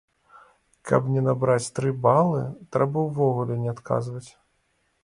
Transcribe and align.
Каб 0.91 1.11
не 1.17 1.21
набраць 1.27 1.71
тры 1.81 1.93
балы, 2.07 2.41
трэба 2.77 2.97
ўвогуле 3.07 3.61
не 3.67 3.73
адказваць! 3.79 4.29